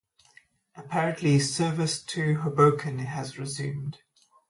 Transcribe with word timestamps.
Apparently 0.75 1.37
service 1.39 2.01
to 2.01 2.37
Hoboken 2.41 2.97
has 2.97 3.37
resumed. 3.37 3.99